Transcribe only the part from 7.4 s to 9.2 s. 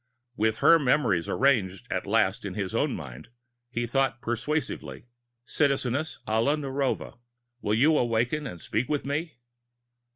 will you awaken and speak with